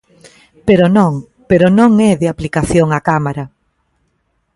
Pero 0.67 0.85
non, 0.97 1.11
pero 1.49 1.67
non 1.79 1.91
é 2.09 2.11
de 2.21 2.27
aplicación 2.33 2.87
á 2.97 2.99
Cámara. 3.09 3.43